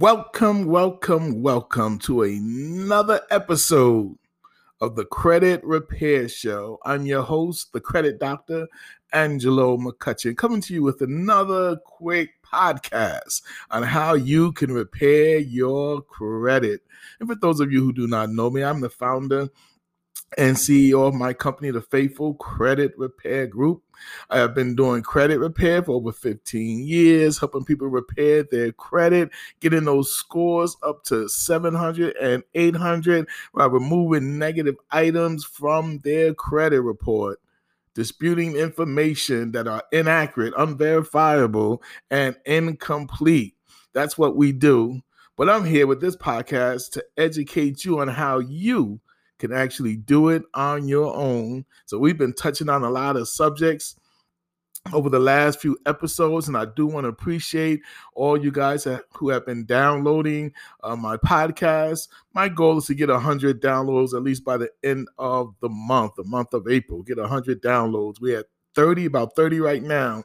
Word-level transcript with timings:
Welcome, 0.00 0.64
welcome, 0.64 1.42
welcome 1.42 1.98
to 1.98 2.22
another 2.22 3.20
episode 3.30 4.16
of 4.80 4.96
the 4.96 5.04
Credit 5.04 5.62
Repair 5.62 6.26
Show. 6.26 6.78
I'm 6.86 7.04
your 7.04 7.20
host, 7.20 7.74
the 7.74 7.82
credit 7.82 8.18
doctor, 8.18 8.66
Angelo 9.12 9.76
McCutchen, 9.76 10.38
coming 10.38 10.62
to 10.62 10.72
you 10.72 10.82
with 10.82 11.02
another 11.02 11.76
quick 11.84 12.30
podcast 12.42 13.42
on 13.70 13.82
how 13.82 14.14
you 14.14 14.52
can 14.52 14.72
repair 14.72 15.36
your 15.38 16.00
credit. 16.00 16.80
And 17.20 17.28
for 17.28 17.34
those 17.34 17.60
of 17.60 17.70
you 17.70 17.84
who 17.84 17.92
do 17.92 18.06
not 18.06 18.30
know 18.30 18.48
me, 18.48 18.64
I'm 18.64 18.80
the 18.80 18.88
founder 18.88 19.50
and 20.38 20.56
CEO 20.56 21.06
of 21.08 21.14
my 21.14 21.32
company, 21.32 21.70
the 21.70 21.80
Faithful 21.80 22.34
Credit 22.34 22.92
Repair 22.96 23.46
Group. 23.46 23.82
I 24.30 24.38
have 24.38 24.54
been 24.54 24.74
doing 24.74 25.02
credit 25.02 25.38
repair 25.38 25.82
for 25.82 25.92
over 25.92 26.12
15 26.12 26.86
years, 26.86 27.38
helping 27.38 27.64
people 27.64 27.88
repair 27.88 28.44
their 28.44 28.72
credit, 28.72 29.30
getting 29.60 29.84
those 29.84 30.12
scores 30.12 30.76
up 30.82 31.04
to 31.04 31.28
700 31.28 32.16
and 32.16 32.42
800 32.54 33.28
by 33.54 33.66
removing 33.66 34.38
negative 34.38 34.76
items 34.90 35.44
from 35.44 35.98
their 35.98 36.32
credit 36.32 36.80
report, 36.80 37.40
disputing 37.94 38.56
information 38.56 39.52
that 39.52 39.66
are 39.66 39.82
inaccurate, 39.92 40.54
unverifiable, 40.56 41.82
and 42.10 42.36
incomplete. 42.46 43.56
That's 43.92 44.16
what 44.16 44.36
we 44.36 44.52
do. 44.52 45.00
But 45.36 45.50
I'm 45.50 45.64
here 45.64 45.86
with 45.86 46.00
this 46.00 46.16
podcast 46.16 46.92
to 46.92 47.04
educate 47.16 47.84
you 47.84 48.00
on 48.00 48.08
how 48.08 48.38
you 48.38 49.00
can 49.40 49.52
actually 49.52 49.96
do 49.96 50.28
it 50.28 50.42
on 50.54 50.86
your 50.86 51.14
own. 51.14 51.64
So 51.86 51.98
we've 51.98 52.18
been 52.18 52.34
touching 52.34 52.68
on 52.68 52.84
a 52.84 52.90
lot 52.90 53.16
of 53.16 53.28
subjects 53.28 53.96
over 54.92 55.10
the 55.10 55.18
last 55.18 55.60
few 55.60 55.76
episodes, 55.86 56.48
and 56.48 56.56
I 56.56 56.64
do 56.64 56.86
want 56.86 57.04
to 57.04 57.08
appreciate 57.08 57.80
all 58.14 58.42
you 58.42 58.50
guys 58.50 58.86
who 59.12 59.28
have 59.28 59.44
been 59.44 59.64
downloading 59.66 60.52
uh, 60.82 60.96
my 60.96 61.16
podcast. 61.16 62.08
My 62.34 62.48
goal 62.48 62.78
is 62.78 62.86
to 62.86 62.94
get 62.94 63.08
100 63.08 63.60
downloads 63.60 64.14
at 64.14 64.22
least 64.22 64.44
by 64.44 64.56
the 64.56 64.70
end 64.82 65.08
of 65.18 65.54
the 65.60 65.68
month, 65.68 66.14
the 66.16 66.24
month 66.24 66.54
of 66.54 66.68
April. 66.68 67.02
Get 67.02 67.18
100 67.18 67.62
downloads. 67.62 68.20
We 68.20 68.32
had 68.32 68.46
30, 68.74 69.06
about 69.06 69.36
30 69.36 69.60
right 69.60 69.82
now. 69.82 70.24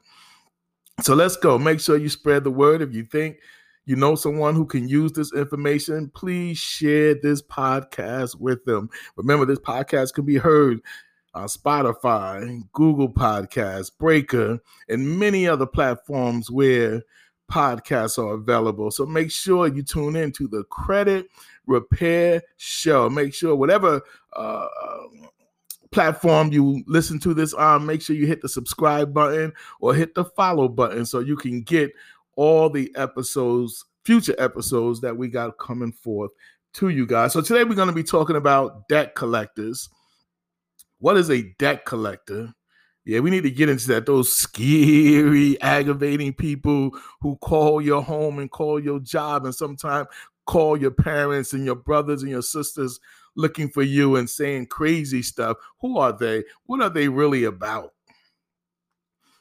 So 1.02 1.13
let's 1.16 1.35
go. 1.35 1.57
Make 1.57 1.81
sure 1.81 1.97
you 1.97 2.09
spread 2.09 2.45
the 2.45 2.52
word 2.52 2.81
if 2.81 2.94
you 2.94 3.03
think 3.03 3.38
you 3.86 3.95
know 3.95 4.16
someone 4.16 4.55
who 4.55 4.66
can 4.66 4.88
use 4.88 5.11
this 5.11 5.33
information, 5.33 6.11
please 6.16 6.58
share 6.58 7.16
this 7.16 7.41
podcast 7.41 8.39
with 8.39 8.64
them. 8.66 8.89
Remember, 9.16 9.45
this 9.45 9.59
podcast 9.59 10.14
can 10.14 10.25
be 10.25 10.38
heard 10.38 10.81
on 11.33 11.47
Spotify, 11.47 12.61
Google 12.72 13.11
Podcasts, 13.11 13.91
Breaker, 13.97 14.59
and 14.89 15.19
many 15.19 15.47
other 15.47 15.66
platforms 15.66 16.50
where 16.50 17.03
podcasts 17.52 18.17
are 18.17 18.33
available. 18.33 18.89
So 18.89 19.06
make 19.06 19.31
sure 19.31 19.67
you 19.67 19.83
tune 19.83 20.16
in 20.16 20.31
to 20.33 20.47
the 20.47 20.63
Credit 20.66 21.28
Repair 21.67 22.41
Show. 22.58 23.09
Make 23.09 23.33
sure 23.33 23.56
whatever 23.56 24.02
uh, 24.36 24.67
platform 25.91 26.52
you 26.52 26.83
listen 26.88 27.19
to 27.19 27.33
this 27.33 27.53
on, 27.53 27.86
make 27.86 28.02
sure 28.02 28.16
you 28.16 28.28
hit 28.28 28.41
the 28.41 28.50
subscribe 28.50 29.13
button 29.13 29.53
or 29.80 29.94
hit 29.94 30.16
the 30.16 30.25
follow 30.25 30.67
button 30.67 31.06
so 31.06 31.19
you 31.19 31.36
can 31.36 31.61
get 31.61 31.91
all 32.36 32.69
the 32.69 32.91
episodes, 32.95 33.83
future 34.03 34.36
episodes 34.38 35.02
that 35.02 35.16
we 35.16 35.28
got 35.28 35.58
coming 35.58 35.91
forth 35.91 36.31
to 36.73 36.89
you 36.89 37.05
guys. 37.05 37.33
So 37.33 37.41
today 37.41 37.64
we're 37.64 37.75
going 37.75 37.88
to 37.88 37.94
be 37.94 38.03
talking 38.03 38.36
about 38.36 38.88
debt 38.89 39.16
collectors. 39.16 39.89
What 41.00 41.17
is 41.17 41.30
a 41.30 41.53
debt 41.58 41.86
collector? 41.86 42.53
Yeah, 43.06 43.19
we 43.19 43.30
need 43.30 43.44
to 43.44 43.52
get 43.52 43.69
into 43.69 43.88
that. 43.89 44.06
Those 44.06 44.36
scary, 44.36 45.61
aggravating 45.61 46.33
people 46.33 46.91
who 47.22 47.36
call 47.38 47.81
your 47.81 48.02
home 48.02 48.39
and 48.39 48.50
call 48.50 48.80
your 48.80 49.00
job 49.00 49.45
and 49.45 49.53
sometimes 49.53 50.08
call 50.45 50.75
your 50.78 50.91
parents 50.91 51.53
and 51.53 51.66
your 51.66 51.75
brothers 51.75 52.23
and 52.23 52.31
your 52.31 52.41
sisters 52.41 53.00
looking 53.35 53.69
for 53.69 53.84
you 53.84 54.16
and 54.16 54.29
saying 54.29 54.66
crazy 54.67 55.22
stuff. 55.22 55.57
Who 55.81 55.97
are 55.97 56.17
they? 56.17 56.44
What 56.66 56.81
are 56.81 56.90
they 56.90 57.07
really 57.07 57.44
about? 57.44 57.94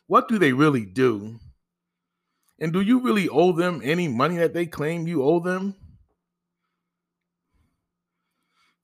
What 0.06 0.28
do 0.28 0.38
they 0.38 0.52
really 0.52 0.84
do? 0.84 1.38
And 2.58 2.72
do 2.72 2.80
you 2.80 3.00
really 3.00 3.28
owe 3.28 3.52
them 3.52 3.80
any 3.82 4.08
money 4.08 4.36
that 4.36 4.54
they 4.54 4.66
claim 4.66 5.06
you 5.06 5.22
owe 5.22 5.40
them? 5.40 5.74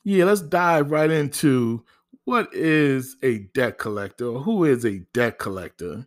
Yeah, 0.02 0.24
let's 0.24 0.40
dive 0.40 0.90
right 0.90 1.10
into 1.10 1.84
what 2.24 2.54
is 2.54 3.16
a 3.22 3.38
debt 3.54 3.78
collector 3.78 4.26
or 4.26 4.40
who 4.40 4.64
is 4.64 4.84
a 4.84 5.00
debt 5.12 5.38
collector? 5.38 6.06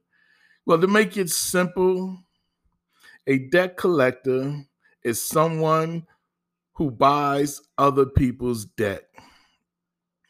Well, 0.65 0.79
to 0.79 0.87
make 0.87 1.17
it 1.17 1.29
simple, 1.29 2.17
a 3.27 3.37
debt 3.49 3.77
collector 3.77 4.63
is 5.03 5.25
someone 5.25 6.07
who 6.73 6.91
buys 6.91 7.61
other 7.77 8.05
people's 8.05 8.65
debt. 8.65 9.09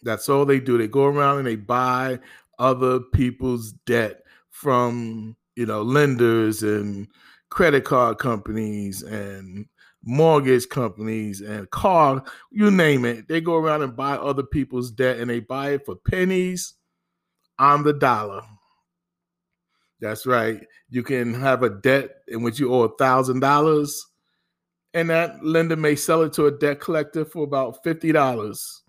That's 0.02 0.28
all 0.28 0.46
they 0.46 0.60
do. 0.60 0.78
They 0.78 0.88
go 0.88 1.06
around 1.06 1.40
and 1.40 1.48
they 1.48 1.56
buy 1.56 2.20
other 2.60 3.00
people's 3.00 3.72
debt 3.86 4.24
from, 4.50 5.36
you 5.56 5.66
know, 5.66 5.82
lenders 5.82 6.64
and 6.64 7.08
credit 7.50 7.84
card 7.86 8.18
companies 8.18 9.04
and 9.04 9.68
mortgage 10.04 10.68
companies 10.70 11.42
and 11.42 11.70
car, 11.70 12.24
you 12.52 12.72
name 12.72 13.06
it. 13.06 13.28
They 13.28 13.42
go 13.42 13.56
around 13.56 13.84
and 13.84 13.96
buy 13.96 14.14
other 14.14 14.44
people's 14.44 14.92
debt 14.92 15.20
and 15.20 15.30
they 15.30 15.40
buy 15.40 15.72
it 15.72 15.86
for 15.86 15.96
pennies 15.96 16.74
on 17.60 17.84
the 17.84 17.94
dollar. 17.94 18.42
That's 20.00 20.26
right. 20.26 20.62
You 20.90 21.04
can 21.04 21.34
have 21.34 21.64
a 21.64 21.70
debt 21.70 22.10
in 22.28 22.44
which 22.44 22.60
you 22.60 22.74
owe 22.74 22.82
a 22.82 22.96
thousand 22.98 23.40
dollars, 23.40 24.06
and 24.94 25.10
that 25.10 25.44
lender 25.46 25.78
may 25.78 25.96
sell 25.96 26.24
it 26.24 26.34
to 26.34 26.48
a 26.48 26.52
debt 26.52 26.82
collector 26.82 27.24
for 27.24 27.44
about 27.44 27.82
fifty 27.84 28.12
dollars. 28.12 28.84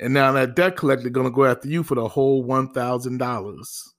And 0.00 0.12
now 0.12 0.32
that 0.32 0.56
debt 0.56 0.76
collector 0.76 1.10
gonna 1.10 1.30
go 1.30 1.44
after 1.44 1.68
you 1.68 1.84
for 1.84 1.94
the 1.94 2.08
whole 2.08 2.42
one 2.42 2.72
thousand 2.72 3.18
dollars 3.18 3.94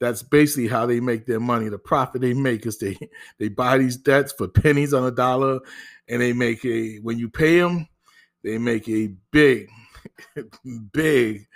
that's 0.00 0.22
basically 0.22 0.68
how 0.68 0.86
they 0.86 1.00
make 1.00 1.26
their 1.26 1.40
money. 1.40 1.68
The 1.68 1.78
profit 1.78 2.20
they 2.20 2.34
make 2.34 2.66
is 2.66 2.78
they 2.78 2.96
they 3.38 3.48
buy 3.48 3.78
these 3.78 3.96
debts 3.96 4.32
for 4.32 4.48
pennies 4.48 4.94
on 4.94 5.04
a 5.04 5.10
dollar, 5.10 5.60
and 6.08 6.20
they 6.20 6.32
make 6.32 6.64
a 6.64 6.96
when 6.98 7.18
you 7.18 7.28
pay 7.28 7.60
them, 7.60 7.88
they 8.42 8.58
make 8.58 8.88
a 8.88 9.08
big, 9.30 9.68
big, 10.92 11.46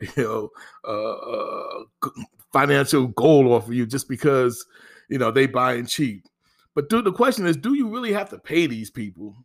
you 0.00 0.08
know, 0.16 0.50
uh, 0.86 1.12
uh, 1.12 1.84
financial 2.52 3.08
goal 3.08 3.52
off 3.52 3.68
of 3.68 3.74
you 3.74 3.86
just 3.86 4.08
because 4.08 4.64
you 5.08 5.18
know 5.18 5.30
they 5.30 5.46
buying 5.46 5.86
cheap. 5.86 6.24
But 6.74 6.88
dude, 6.88 7.04
the 7.04 7.12
question 7.12 7.46
is, 7.46 7.56
do 7.56 7.74
you 7.74 7.88
really 7.88 8.12
have 8.12 8.30
to 8.30 8.38
pay 8.38 8.66
these 8.66 8.90
people? 8.90 9.36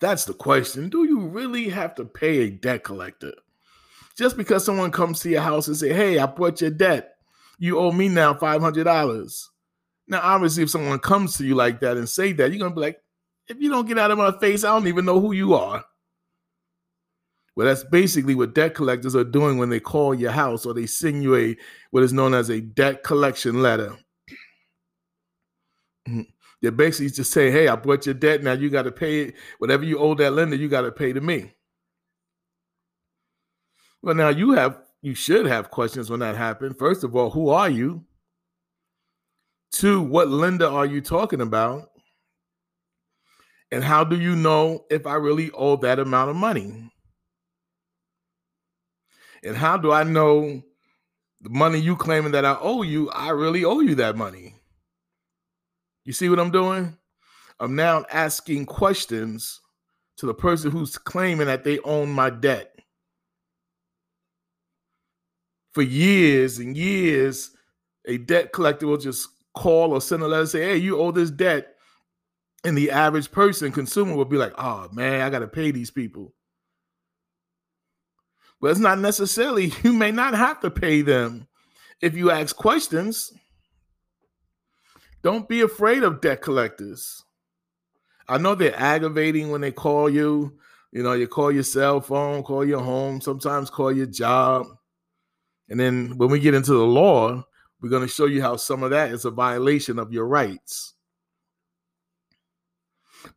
That's 0.00 0.24
the 0.24 0.34
question. 0.34 0.88
Do 0.88 1.04
you 1.04 1.20
really 1.20 1.68
have 1.68 1.94
to 1.94 2.04
pay 2.04 2.40
a 2.40 2.50
debt 2.50 2.82
collector? 2.82 3.32
Just 4.16 4.36
because 4.36 4.64
someone 4.64 4.90
comes 4.90 5.20
to 5.20 5.30
your 5.30 5.42
house 5.42 5.66
and 5.66 5.76
say, 5.76 5.92
"Hey, 5.92 6.18
I 6.18 6.26
bought 6.26 6.60
your 6.60 6.70
debt. 6.70 7.16
You 7.58 7.78
owe 7.78 7.92
me 7.92 8.08
now 8.08 8.34
five 8.34 8.60
hundred 8.60 8.84
dollars." 8.84 9.50
Now, 10.06 10.20
obviously, 10.22 10.62
if 10.62 10.70
someone 10.70 10.98
comes 10.98 11.36
to 11.38 11.44
you 11.44 11.54
like 11.54 11.80
that 11.80 11.96
and 11.96 12.08
say 12.08 12.32
that, 12.34 12.50
you're 12.50 12.60
gonna 12.60 12.74
be 12.74 12.80
like, 12.80 12.98
"If 13.48 13.58
you 13.60 13.70
don't 13.70 13.86
get 13.86 13.98
out 13.98 14.10
of 14.10 14.18
my 14.18 14.38
face, 14.38 14.64
I 14.64 14.68
don't 14.68 14.86
even 14.86 15.04
know 15.04 15.20
who 15.20 15.32
you 15.32 15.54
are." 15.54 15.84
Well, 17.56 17.66
that's 17.66 17.84
basically 17.84 18.34
what 18.34 18.54
debt 18.54 18.74
collectors 18.74 19.14
are 19.14 19.24
doing 19.24 19.58
when 19.58 19.68
they 19.68 19.78
call 19.80 20.14
your 20.14 20.32
house 20.32 20.66
or 20.66 20.74
they 20.74 20.86
send 20.86 21.22
you 21.22 21.36
a 21.36 21.56
what 21.90 22.02
is 22.02 22.12
known 22.12 22.34
as 22.34 22.50
a 22.50 22.60
debt 22.60 23.04
collection 23.04 23.62
letter. 23.62 23.96
Mm-hmm. 26.08 26.22
They're 26.62 26.72
basically 26.72 27.10
just 27.10 27.32
saying, 27.32 27.52
"Hey, 27.52 27.68
I 27.68 27.76
bought 27.76 28.06
your 28.06 28.14
debt. 28.14 28.42
Now 28.42 28.52
you 28.52 28.70
got 28.70 28.82
to 28.82 28.92
pay 28.92 29.22
it. 29.22 29.34
Whatever 29.58 29.84
you 29.84 29.98
owe 29.98 30.14
that 30.14 30.32
lender, 30.32 30.56
you 30.56 30.68
got 30.68 30.82
to 30.82 30.92
pay 30.92 31.12
to 31.12 31.20
me." 31.20 31.52
Well, 34.04 34.14
now 34.14 34.28
you 34.28 34.52
have 34.52 34.82
you 35.00 35.14
should 35.14 35.46
have 35.46 35.70
questions 35.70 36.10
when 36.10 36.20
that 36.20 36.36
happened. 36.36 36.78
First 36.78 37.04
of 37.04 37.16
all, 37.16 37.30
who 37.30 37.48
are 37.48 37.70
you? 37.70 38.04
Two, 39.72 40.02
what 40.02 40.28
lender 40.28 40.66
are 40.66 40.84
you 40.84 41.00
talking 41.00 41.40
about? 41.40 41.88
And 43.72 43.82
how 43.82 44.04
do 44.04 44.20
you 44.20 44.36
know 44.36 44.84
if 44.90 45.06
I 45.06 45.14
really 45.14 45.50
owe 45.52 45.76
that 45.76 45.98
amount 45.98 46.28
of 46.28 46.36
money? 46.36 46.92
And 49.42 49.56
how 49.56 49.78
do 49.78 49.90
I 49.90 50.02
know 50.02 50.62
the 51.40 51.48
money 51.48 51.78
you 51.78 51.96
claiming 51.96 52.32
that 52.32 52.44
I 52.44 52.58
owe 52.60 52.82
you, 52.82 53.08
I 53.08 53.30
really 53.30 53.64
owe 53.64 53.80
you 53.80 53.94
that 53.94 54.18
money? 54.18 54.54
You 56.04 56.12
see 56.12 56.28
what 56.28 56.38
I'm 56.38 56.50
doing? 56.50 56.98
I'm 57.58 57.74
now 57.74 58.04
asking 58.12 58.66
questions 58.66 59.62
to 60.18 60.26
the 60.26 60.34
person 60.34 60.70
who's 60.70 60.98
claiming 60.98 61.46
that 61.46 61.64
they 61.64 61.78
own 61.78 62.10
my 62.10 62.28
debt 62.28 62.73
for 65.74 65.82
years 65.82 66.60
and 66.60 66.76
years, 66.76 67.50
a 68.06 68.16
debt 68.16 68.52
collector 68.52 68.86
will 68.86 68.96
just 68.96 69.28
call 69.54 69.92
or 69.92 70.00
send 70.00 70.22
a 70.22 70.28
letter 70.28 70.46
say, 70.46 70.62
"Hey, 70.62 70.76
you 70.76 70.98
owe 70.98 71.10
this 71.10 71.30
debt," 71.30 71.74
and 72.62 72.78
the 72.78 72.92
average 72.92 73.30
person, 73.32 73.72
consumer, 73.72 74.14
will 74.14 74.24
be 74.24 74.36
like, 74.36 74.54
"Oh 74.56 74.88
man, 74.92 75.20
I 75.20 75.30
got 75.30 75.40
to 75.40 75.48
pay 75.48 75.72
these 75.72 75.90
people." 75.90 76.32
But 78.60 78.70
it's 78.70 78.80
not 78.80 78.98
necessarily. 79.00 79.72
You 79.82 79.92
may 79.92 80.12
not 80.12 80.34
have 80.34 80.60
to 80.60 80.70
pay 80.70 81.02
them 81.02 81.48
if 82.00 82.14
you 82.14 82.30
ask 82.30 82.54
questions. 82.54 83.32
Don't 85.22 85.48
be 85.48 85.60
afraid 85.62 86.02
of 86.02 86.20
debt 86.20 86.40
collectors. 86.40 87.24
I 88.28 88.38
know 88.38 88.54
they're 88.54 88.78
aggravating 88.78 89.50
when 89.50 89.60
they 89.60 89.72
call 89.72 90.08
you. 90.08 90.58
You 90.92 91.02
know, 91.02 91.14
you 91.14 91.26
call 91.26 91.50
your 91.50 91.62
cell 91.64 92.00
phone, 92.00 92.42
call 92.44 92.64
your 92.64 92.80
home, 92.80 93.20
sometimes 93.20 93.68
call 93.70 93.90
your 93.90 94.06
job. 94.06 94.66
And 95.68 95.80
then 95.80 96.16
when 96.18 96.30
we 96.30 96.40
get 96.40 96.54
into 96.54 96.72
the 96.72 96.86
law, 96.86 97.44
we're 97.80 97.90
going 97.90 98.06
to 98.06 98.08
show 98.08 98.26
you 98.26 98.42
how 98.42 98.56
some 98.56 98.82
of 98.82 98.90
that 98.90 99.12
is 99.12 99.24
a 99.24 99.30
violation 99.30 99.98
of 99.98 100.12
your 100.12 100.26
rights. 100.26 100.94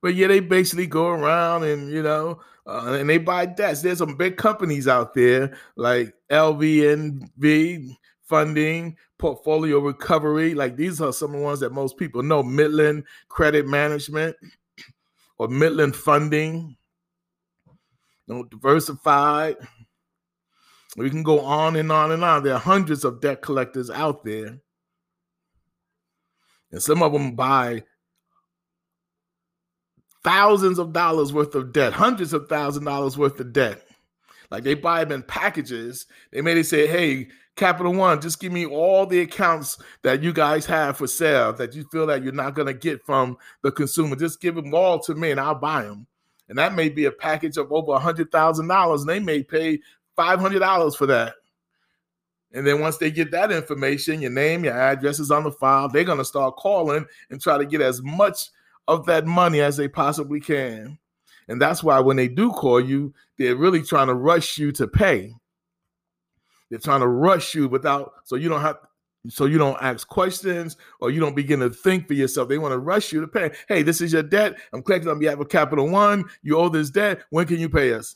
But 0.01 0.15
yeah, 0.15 0.27
they 0.27 0.39
basically 0.39 0.88
go 0.88 1.07
around 1.07 1.63
and, 1.63 1.89
you 1.89 2.03
know, 2.03 2.41
uh, 2.65 2.97
and 3.00 3.09
they 3.09 3.18
buy 3.18 3.45
debts. 3.45 3.81
There's 3.81 4.00
some 4.00 4.18
big 4.18 4.38
companies 4.38 4.88
out 4.88 5.13
there 5.13 5.57
like 5.75 6.13
LVNV 6.29 7.95
funding, 8.24 8.97
portfolio 9.18 9.80
recovery. 9.80 10.53
Like 10.53 10.75
these 10.75 11.00
are 11.01 11.13
some 11.13 11.33
of 11.33 11.39
the 11.39 11.45
ones 11.45 11.59
that 11.62 11.71
most 11.71 11.97
people 11.97 12.23
know. 12.23 12.44
Midland 12.44 13.06
Credit 13.30 13.65
Management 13.65 14.35
or 15.38 15.47
Midland 15.47 15.95
Funding. 15.95 16.75
You 18.27 18.35
know, 18.35 18.44
diversified. 18.44 19.56
We 20.95 21.09
can 21.09 21.23
go 21.23 21.41
on 21.41 21.75
and 21.75 21.91
on 21.91 22.11
and 22.11 22.23
on. 22.23 22.43
There 22.43 22.53
are 22.53 22.59
hundreds 22.59 23.03
of 23.03 23.21
debt 23.21 23.41
collectors 23.41 23.89
out 23.89 24.23
there. 24.23 24.59
And 26.71 26.81
some 26.81 27.03
of 27.03 27.13
them 27.13 27.35
buy 27.35 27.83
thousands 30.23 30.79
of 30.79 30.93
dollars 30.93 31.31
worth 31.31 31.55
of 31.55 31.71
debt, 31.71 31.93
hundreds 31.93 32.33
of 32.33 32.49
thousand 32.49 32.85
dollars 32.85 33.17
worth 33.17 33.39
of 33.39 33.53
debt. 33.53 33.81
Like 34.49 34.63
they 34.63 34.73
buy 34.73 35.03
them 35.03 35.13
in 35.13 35.23
packages. 35.23 36.05
They 36.31 36.41
may 36.41 36.63
say, 36.63 36.87
hey, 36.87 37.27
Capital 37.55 37.93
One, 37.93 38.21
just 38.21 38.39
give 38.39 38.51
me 38.51 38.65
all 38.65 39.05
the 39.05 39.19
accounts 39.19 39.77
that 40.03 40.21
you 40.21 40.31
guys 40.31 40.65
have 40.67 40.97
for 40.97 41.07
sale 41.07 41.53
that 41.53 41.75
you 41.75 41.85
feel 41.91 42.05
that 42.07 42.23
you're 42.23 42.31
not 42.31 42.55
going 42.55 42.67
to 42.67 42.73
get 42.73 43.05
from 43.05 43.37
the 43.63 43.71
consumer. 43.71 44.15
Just 44.15 44.39
give 44.39 44.55
them 44.55 44.73
all 44.73 44.99
to 44.99 45.15
me 45.15 45.31
and 45.31 45.39
I'll 45.39 45.55
buy 45.55 45.83
them. 45.83 46.07
And 46.49 46.57
that 46.57 46.75
may 46.75 46.87
be 46.87 47.05
a 47.05 47.11
package 47.11 47.57
of 47.57 47.71
over 47.73 47.93
a 47.93 47.99
$100,000 47.99 48.99
and 48.99 49.09
they 49.09 49.19
may 49.19 49.43
pay 49.43 49.79
$500 50.17 50.95
for 50.95 51.05
that. 51.07 51.35
And 52.53 52.65
then 52.65 52.79
once 52.79 52.97
they 52.97 53.11
get 53.11 53.31
that 53.31 53.51
information, 53.51 54.21
your 54.21 54.31
name, 54.31 54.63
your 54.63 54.77
address 54.77 55.19
is 55.19 55.31
on 55.31 55.43
the 55.43 55.51
file, 55.51 55.89
they're 55.89 56.03
going 56.03 56.17
to 56.17 56.25
start 56.25 56.55
calling 56.55 57.05
and 57.29 57.41
try 57.41 57.57
to 57.57 57.65
get 57.65 57.81
as 57.81 58.01
much 58.01 58.49
of 58.87 59.05
that 59.05 59.25
money 59.25 59.59
as 59.59 59.77
they 59.77 59.87
possibly 59.87 60.39
can. 60.39 60.97
And 61.49 61.61
that's 61.61 61.83
why 61.83 61.99
when 61.99 62.17
they 62.17 62.27
do 62.27 62.51
call 62.51 62.79
you, 62.79 63.13
they're 63.37 63.55
really 63.55 63.83
trying 63.83 64.07
to 64.07 64.13
rush 64.13 64.57
you 64.57 64.71
to 64.73 64.87
pay. 64.87 65.33
They're 66.69 66.79
trying 66.79 67.01
to 67.01 67.07
rush 67.07 67.55
you 67.55 67.67
without 67.67 68.13
so 68.23 68.35
you 68.35 68.49
don't 68.49 68.61
have 68.61 68.77
so 69.29 69.45
you 69.45 69.57
don't 69.57 69.81
ask 69.81 70.07
questions 70.07 70.77
or 71.01 71.11
you 71.11 71.19
don't 71.19 71.35
begin 71.35 71.59
to 71.59 71.69
think 71.69 72.07
for 72.07 72.13
yourself. 72.13 72.47
They 72.47 72.57
want 72.57 72.71
to 72.71 72.79
rush 72.79 73.11
you 73.11 73.19
to 73.21 73.27
pay. 73.27 73.51
Hey, 73.67 73.81
this 73.81 73.99
is 73.99 74.13
your 74.13 74.23
debt. 74.23 74.57
I'm 74.71 74.81
collecting 74.81 75.09
on 75.09 75.19
behalf 75.19 75.39
of 75.39 75.49
Capital 75.49 75.89
One. 75.89 76.25
You 76.43 76.57
owe 76.57 76.69
this 76.69 76.89
debt. 76.89 77.23
When 77.29 77.45
can 77.45 77.59
you 77.59 77.67
pay 77.67 77.93
us? 77.93 78.15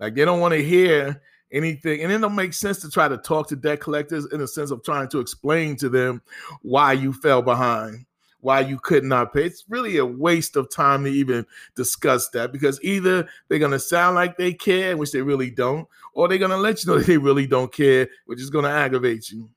Like 0.00 0.14
they 0.14 0.24
don't 0.24 0.40
want 0.40 0.54
to 0.54 0.64
hear 0.64 1.22
anything. 1.52 2.02
And 2.02 2.10
it 2.10 2.18
don't 2.18 2.34
make 2.34 2.54
sense 2.54 2.80
to 2.80 2.90
try 2.90 3.06
to 3.06 3.18
talk 3.18 3.48
to 3.48 3.56
debt 3.56 3.80
collectors 3.80 4.26
in 4.32 4.40
the 4.40 4.48
sense 4.48 4.72
of 4.72 4.82
trying 4.82 5.08
to 5.10 5.20
explain 5.20 5.76
to 5.76 5.88
them 5.88 6.22
why 6.62 6.92
you 6.94 7.12
fell 7.12 7.42
behind 7.42 8.06
why 8.40 8.60
you 8.60 8.78
could 8.78 9.04
not 9.04 9.32
pay. 9.32 9.44
It's 9.44 9.64
really 9.68 9.98
a 9.98 10.06
waste 10.06 10.56
of 10.56 10.70
time 10.70 11.04
to 11.04 11.10
even 11.10 11.46
discuss 11.76 12.28
that 12.30 12.52
because 12.52 12.82
either 12.82 13.28
they're 13.48 13.58
going 13.58 13.70
to 13.72 13.78
sound 13.78 14.16
like 14.16 14.36
they 14.36 14.52
care, 14.52 14.96
which 14.96 15.12
they 15.12 15.22
really 15.22 15.50
don't, 15.50 15.86
or 16.14 16.28
they're 16.28 16.38
going 16.38 16.50
to 16.50 16.56
let 16.56 16.84
you 16.84 16.90
know 16.92 16.98
they 17.00 17.18
really 17.18 17.46
don't 17.46 17.72
care, 17.72 18.08
which 18.26 18.40
is 18.40 18.50
going 18.50 18.64
to 18.64 18.70
aggravate 18.70 19.30
you. 19.30 19.48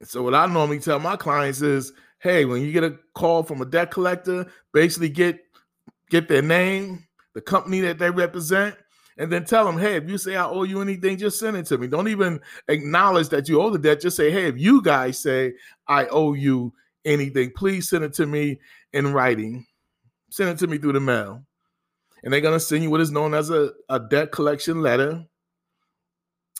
And 0.00 0.08
so, 0.08 0.22
what 0.22 0.34
I 0.34 0.46
normally 0.46 0.80
tell 0.80 0.98
my 0.98 1.16
clients 1.16 1.60
is, 1.60 1.92
hey, 2.20 2.46
when 2.46 2.62
you 2.62 2.72
get 2.72 2.84
a 2.84 2.98
call 3.14 3.42
from 3.42 3.60
a 3.60 3.66
debt 3.66 3.90
collector, 3.90 4.46
basically 4.72 5.10
get 5.10 5.40
get 6.08 6.26
their 6.26 6.42
name, 6.42 7.06
the 7.34 7.40
company 7.40 7.80
that 7.80 7.98
they 7.98 8.10
represent, 8.10 8.76
and 9.18 9.30
then 9.30 9.44
tell 9.44 9.64
them, 9.64 9.78
hey, 9.78 9.96
if 9.96 10.08
you 10.08 10.16
say 10.16 10.36
I 10.36 10.46
owe 10.46 10.62
you 10.62 10.80
anything, 10.80 11.18
just 11.18 11.38
send 11.38 11.56
it 11.56 11.66
to 11.66 11.78
me. 11.78 11.86
Don't 11.86 12.08
even 12.08 12.40
acknowledge 12.68 13.28
that 13.28 13.48
you 13.48 13.60
owe 13.60 13.70
the 13.70 13.78
debt. 13.78 14.00
Just 14.00 14.16
say, 14.16 14.30
hey, 14.30 14.46
if 14.46 14.58
you 14.58 14.80
guys 14.82 15.18
say 15.18 15.52
I 15.86 16.06
owe 16.06 16.32
you 16.32 16.72
anything, 17.04 17.50
please 17.54 17.88
send 17.88 18.04
it 18.04 18.14
to 18.14 18.26
me 18.26 18.60
in 18.92 19.12
writing. 19.12 19.66
Send 20.30 20.50
it 20.50 20.58
to 20.60 20.66
me 20.66 20.78
through 20.78 20.94
the 20.94 21.00
mail. 21.00 21.44
And 22.22 22.32
they're 22.32 22.40
gonna 22.40 22.60
send 22.60 22.82
you 22.82 22.90
what 22.90 23.00
is 23.00 23.10
known 23.10 23.34
as 23.34 23.50
a, 23.50 23.72
a 23.88 23.98
debt 24.00 24.32
collection 24.32 24.82
letter. 24.82 25.24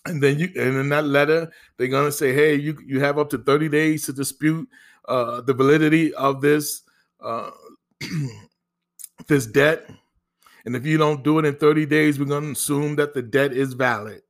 And 0.06 0.22
then 0.22 0.38
you 0.38 0.48
and 0.56 0.76
in 0.76 0.88
that 0.90 1.04
letter, 1.04 1.50
they're 1.76 1.88
gonna 1.88 2.12
say, 2.12 2.32
hey, 2.32 2.54
you 2.54 2.78
you 2.84 3.00
have 3.00 3.18
up 3.18 3.30
to 3.30 3.38
30 3.38 3.68
days 3.68 4.06
to 4.06 4.12
dispute 4.12 4.68
uh, 5.08 5.40
the 5.42 5.54
validity 5.54 6.14
of 6.14 6.40
this 6.40 6.82
uh, 7.20 7.50
this 9.28 9.46
debt 9.46 9.88
and 10.64 10.76
if 10.76 10.84
you 10.86 10.98
don't 10.98 11.24
do 11.24 11.38
it 11.38 11.44
in 11.44 11.56
30 11.56 11.86
days, 11.86 12.18
we're 12.18 12.26
going 12.26 12.44
to 12.44 12.52
assume 12.52 12.96
that 12.96 13.14
the 13.14 13.22
debt 13.22 13.52
is 13.52 13.74
valid. 13.74 14.22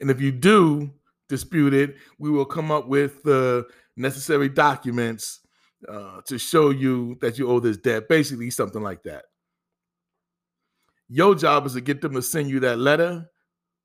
And 0.00 0.10
if 0.10 0.20
you 0.20 0.32
do 0.32 0.90
dispute 1.28 1.74
it, 1.74 1.96
we 2.18 2.30
will 2.30 2.44
come 2.44 2.70
up 2.70 2.88
with 2.88 3.22
the 3.22 3.66
necessary 3.96 4.48
documents 4.48 5.40
uh, 5.88 6.20
to 6.26 6.38
show 6.38 6.70
you 6.70 7.16
that 7.20 7.38
you 7.38 7.48
owe 7.48 7.60
this 7.60 7.76
debt. 7.76 8.08
Basically, 8.08 8.50
something 8.50 8.82
like 8.82 9.02
that. 9.04 9.24
Your 11.08 11.34
job 11.34 11.66
is 11.66 11.74
to 11.74 11.80
get 11.80 12.00
them 12.00 12.14
to 12.14 12.22
send 12.22 12.48
you 12.48 12.60
that 12.60 12.78
letter 12.78 13.26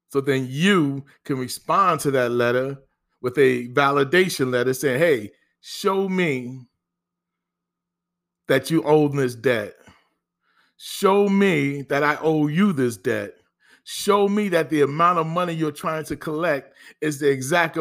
so 0.09 0.21
then 0.21 0.47
you 0.49 1.03
can 1.25 1.37
respond 1.37 1.99
to 2.01 2.11
that 2.11 2.31
letter 2.31 2.77
with 3.21 3.37
a 3.37 3.67
validation 3.69 4.51
letter 4.51 4.73
saying, 4.73 4.99
hey, 4.99 5.31
show 5.61 6.07
me 6.07 6.65
that 8.47 8.71
you 8.71 8.83
owe 8.83 9.07
this 9.07 9.35
debt. 9.35 9.75
Show 10.77 11.27
me 11.27 11.81
that 11.83 12.03
I 12.03 12.17
owe 12.21 12.47
you 12.47 12.71
this 12.71 12.97
debt. 12.97 13.33
Show 13.83 14.27
me 14.27 14.49
that 14.49 14.69
the 14.69 14.81
amount 14.81 15.19
of 15.19 15.27
money 15.27 15.53
you're 15.53 15.71
trying 15.71 16.03
to 16.05 16.15
collect 16.15 16.73
is 17.01 17.19
the 17.19 17.29
exact 17.29 17.77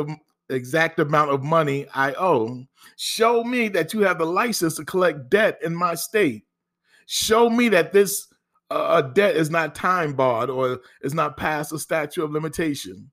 exact 0.49 1.01
amount 1.01 1.31
of 1.31 1.43
money 1.43 1.87
I 1.95 2.15
owe. 2.15 2.65
Show 2.97 3.43
me 3.43 3.69
that 3.71 3.93
you 3.93 4.01
have 4.01 4.19
the 4.19 4.27
license 4.27 4.77
to 4.77 4.85
collect 4.85 5.29
debt 5.29 5.59
in 5.63 5.75
my 5.75 5.95
state. 5.95 6.45
Show 7.07 7.51
me 7.51 7.69
that 7.71 7.93
this 7.93 8.29
uh, 8.71 9.03
debt 9.03 9.37
is 9.37 9.51
not 9.51 9.75
time 9.75 10.15
barred 10.15 10.51
or 10.51 10.81
is 11.03 11.15
not 11.15 11.37
past 11.37 11.71
the 11.71 11.79
statute 11.79 12.23
of 12.23 12.31
limitation. 12.31 13.11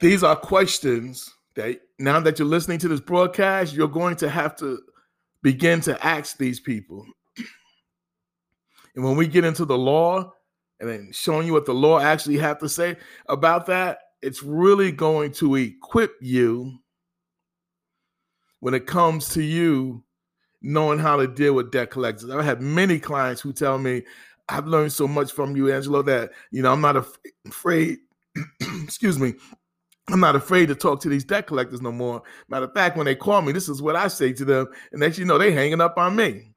These 0.00 0.24
are 0.24 0.34
questions 0.34 1.32
that 1.54 1.80
now 2.04 2.20
that 2.20 2.38
you're 2.38 2.48
listening 2.48 2.78
to 2.80 2.88
this 2.88 3.00
broadcast, 3.00 3.74
you're 3.74 3.88
going 3.88 4.16
to 4.16 4.28
have 4.28 4.56
to 4.56 4.80
begin 5.42 5.80
to 5.82 6.06
ask 6.06 6.36
these 6.36 6.60
people. 6.60 7.04
And 8.94 9.04
when 9.04 9.16
we 9.16 9.26
get 9.26 9.44
into 9.44 9.64
the 9.64 9.78
law 9.78 10.32
and 10.80 10.88
then 10.88 11.10
showing 11.12 11.46
you 11.46 11.52
what 11.52 11.66
the 11.66 11.74
law 11.74 11.98
actually 11.98 12.38
have 12.38 12.58
to 12.58 12.68
say 12.68 12.96
about 13.28 13.66
that, 13.66 13.98
it's 14.20 14.42
really 14.42 14.92
going 14.92 15.32
to 15.32 15.56
equip 15.56 16.14
you 16.20 16.78
when 18.60 18.74
it 18.74 18.86
comes 18.86 19.28
to 19.30 19.42
you 19.42 20.04
knowing 20.60 20.98
how 20.98 21.16
to 21.16 21.26
deal 21.26 21.54
with 21.54 21.72
debt 21.72 21.90
collectors. 21.90 22.30
I've 22.30 22.44
had 22.44 22.60
many 22.60 22.98
clients 22.98 23.40
who 23.40 23.52
tell 23.52 23.78
me, 23.78 24.02
I've 24.48 24.66
learned 24.66 24.92
so 24.92 25.08
much 25.08 25.32
from 25.32 25.56
you, 25.56 25.72
Angelo, 25.72 26.02
that 26.02 26.30
you 26.50 26.62
know 26.62 26.72
I'm 26.72 26.80
not 26.80 26.96
af- 26.96 27.18
afraid, 27.46 27.98
excuse 28.82 29.18
me, 29.18 29.34
I'm 30.08 30.20
not 30.20 30.36
afraid 30.36 30.66
to 30.66 30.74
talk 30.74 31.00
to 31.00 31.08
these 31.08 31.24
debt 31.24 31.46
collectors 31.46 31.80
no 31.80 31.92
more. 31.92 32.22
Matter 32.48 32.66
of 32.66 32.74
fact, 32.74 32.96
when 32.96 33.06
they 33.06 33.14
call 33.14 33.40
me, 33.40 33.52
this 33.52 33.68
is 33.68 33.80
what 33.80 33.96
I 33.96 34.08
say 34.08 34.32
to 34.32 34.44
them, 34.44 34.66
and 34.90 35.00
next 35.00 35.18
you 35.18 35.24
know 35.24 35.38
they 35.38 35.52
hanging 35.52 35.80
up 35.80 35.96
on 35.96 36.16
me. 36.16 36.52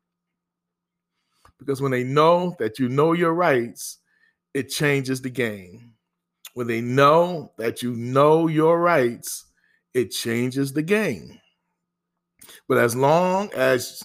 Because 1.59 1.81
when 1.81 1.91
they 1.91 2.03
know 2.03 2.55
that 2.59 2.79
you 2.79 2.89
know 2.89 3.13
your 3.13 3.33
rights, 3.33 3.99
it 4.53 4.69
changes 4.69 5.21
the 5.21 5.29
game. 5.29 5.93
When 6.53 6.67
they 6.67 6.81
know 6.81 7.51
that 7.57 7.81
you 7.81 7.93
know 7.93 8.47
your 8.47 8.79
rights, 8.79 9.45
it 9.93 10.11
changes 10.11 10.73
the 10.73 10.81
game. 10.81 11.39
But 12.67 12.77
as 12.77 12.95
long 12.95 13.51
as 13.53 14.03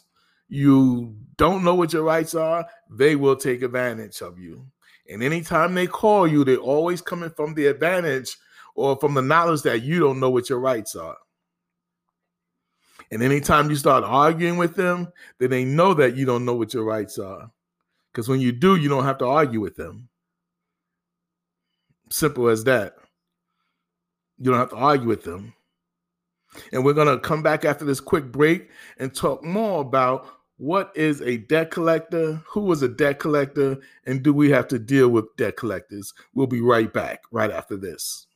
you 0.49 1.17
don't 1.37 1.65
know 1.65 1.75
what 1.75 1.93
your 1.93 2.03
rights 2.03 2.35
are, 2.35 2.67
they 2.91 3.17
will 3.17 3.37
take 3.37 3.63
advantage 3.63 4.21
of 4.21 4.39
you. 4.39 4.67
And 5.09 5.23
anytime 5.23 5.75
they 5.75 5.87
call 5.87 6.27
you, 6.27 6.45
they're 6.45 6.57
always 6.57 7.01
coming 7.01 7.31
from 7.31 7.55
the 7.55 7.67
advantage 7.67 8.37
or 8.81 8.97
from 8.97 9.13
the 9.13 9.21
knowledge 9.21 9.61
that 9.63 9.83
you 9.83 10.01
don't 10.01 10.19
know 10.19 10.31
what 10.31 10.49
your 10.49 10.59
rights 10.59 10.97
are. 10.97 11.17
And 13.11 13.23
anytime 13.23 13.69
you 13.69 13.77
start 13.77 14.05
arguing 14.05 14.57
with 14.57 14.75
them, 14.75 15.13
then 15.39 15.51
they 15.51 15.65
know 15.65 15.93
that 15.95 16.17
you 16.17 16.25
don't 16.25 16.47
know 16.47 16.55
what 16.55 16.73
your 16.73 16.85
rights 16.85 17.19
are. 17.19 17.51
Because 18.11 18.27
when 18.29 18.41
you 18.41 18.53
do, 18.53 18.77
you 18.77 18.89
don't 18.89 19.05
have 19.05 19.19
to 19.19 19.27
argue 19.27 19.61
with 19.61 19.77
them. 19.77 20.09
Simple 22.09 22.49
as 22.49 22.65
that. 22.65 22.95
You 24.39 24.51
don't 24.51 24.61
have 24.61 24.71
to 24.71 24.77
argue 24.77 25.09
with 25.09 25.25
them. 25.25 25.53
And 26.73 26.83
we're 26.83 26.95
going 26.95 27.07
to 27.07 27.19
come 27.19 27.43
back 27.43 27.67
after 27.67 27.85
this 27.85 28.01
quick 28.01 28.33
break 28.33 28.71
and 28.99 29.15
talk 29.15 29.45
more 29.45 29.83
about 29.83 30.27
what 30.57 30.91
is 30.95 31.21
a 31.21 31.37
debt 31.37 31.71
collector? 31.71 32.43
Who 32.49 32.73
is 32.73 32.83
a 32.83 32.89
debt 32.89 33.19
collector? 33.19 33.79
And 34.07 34.23
do 34.23 34.33
we 34.33 34.51
have 34.51 34.69
to 34.69 34.79
deal 34.79 35.09
with 35.11 35.37
debt 35.37 35.57
collectors? 35.57 36.15
We'll 36.35 36.47
be 36.47 36.61
right 36.63 36.93
back 36.93 37.23
right 37.31 37.51
after 37.51 37.77
this. 37.77 38.27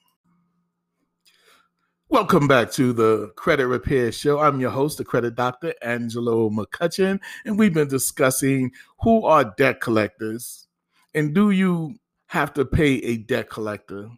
Welcome 2.11 2.47
back 2.47 2.71
to 2.73 2.93
the 2.93 3.33
Credit 3.35 3.67
Repair 3.67 4.13
Show. 4.13 4.39
I'm 4.39 4.61
your 4.61 4.71
host, 4.71 4.99
the 4.99 5.05
credit 5.05 5.35
doctor, 5.35 5.75
Angelo 5.83 6.51
McCutchen, 6.51 7.19
and 7.47 7.59
we've 7.59 7.73
been 7.73 7.89
discussing 7.89 8.73
who 9.01 9.25
are 9.25 9.55
debt 9.57 9.81
collectors 9.81 10.69
and 11.15 11.35
do 11.35 11.51
you 11.51 11.95
have 12.27 12.53
to 12.55 12.65
pay 12.65 12.97
a 12.99 13.17
debt 13.17 13.49
collector? 13.49 14.11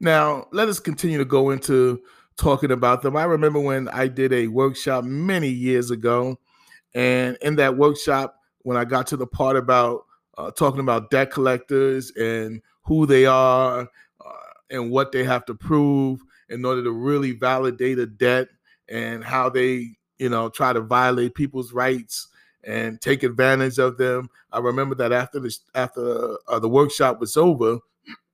Now, 0.00 0.46
let 0.50 0.68
us 0.68 0.80
continue 0.80 1.18
to 1.18 1.24
go 1.24 1.50
into 1.50 2.00
talking 2.36 2.72
about 2.72 3.02
them. 3.02 3.16
I 3.16 3.24
remember 3.24 3.60
when 3.60 3.88
I 3.88 4.08
did 4.08 4.32
a 4.32 4.48
workshop 4.48 5.04
many 5.04 5.48
years 5.48 5.92
ago, 5.92 6.38
and 6.94 7.38
in 7.40 7.56
that 7.56 7.76
workshop, 7.76 8.36
when 8.62 8.76
I 8.76 8.84
got 8.84 9.06
to 9.08 9.16
the 9.16 9.26
part 9.26 9.56
about 9.56 10.06
uh, 10.38 10.50
talking 10.50 10.80
about 10.80 11.10
debt 11.10 11.30
collectors 11.30 12.10
and 12.16 12.60
who 12.82 13.06
they 13.06 13.26
are 13.26 13.82
uh, 14.24 14.32
and 14.70 14.90
what 14.90 15.12
they 15.12 15.22
have 15.22 15.44
to 15.46 15.54
prove 15.54 16.20
in 16.48 16.64
order 16.64 16.82
to 16.84 16.90
really 16.90 17.32
validate 17.32 17.98
a 17.98 18.06
debt 18.06 18.48
and 18.88 19.24
how 19.24 19.48
they, 19.48 19.96
you 20.18 20.28
know, 20.28 20.48
try 20.48 20.72
to 20.72 20.80
violate 20.80 21.34
people's 21.34 21.72
rights 21.72 22.28
and 22.62 23.00
take 23.00 23.22
advantage 23.22 23.78
of 23.78 23.98
them. 23.98 24.28
I 24.52 24.58
remember 24.58 24.94
that 24.96 25.12
after 25.12 25.40
the 25.40 25.56
after 25.74 26.36
uh, 26.48 26.58
the 26.58 26.68
workshop 26.68 27.20
was 27.20 27.36
over, 27.36 27.78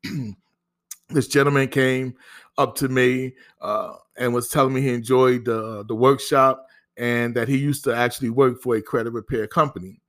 this 1.08 1.28
gentleman 1.28 1.68
came 1.68 2.14
up 2.58 2.76
to 2.76 2.88
me 2.88 3.34
uh, 3.60 3.94
and 4.16 4.34
was 4.34 4.48
telling 4.48 4.74
me 4.74 4.82
he 4.82 4.92
enjoyed 4.92 5.44
the 5.44 5.84
the 5.84 5.94
workshop 5.94 6.66
and 6.96 7.34
that 7.34 7.48
he 7.48 7.56
used 7.56 7.84
to 7.84 7.94
actually 7.94 8.30
work 8.30 8.60
for 8.60 8.76
a 8.76 8.82
credit 8.82 9.12
repair 9.12 9.46
company. 9.46 10.00